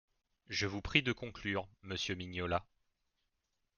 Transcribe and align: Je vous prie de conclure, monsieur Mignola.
Je 0.47 0.65
vous 0.65 0.81
prie 0.81 1.03
de 1.03 1.11
conclure, 1.13 1.69
monsieur 1.83 2.15
Mignola. 2.15 2.65